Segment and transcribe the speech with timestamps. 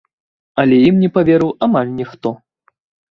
[0.61, 2.33] Але ім не паверыў амаль ніхто.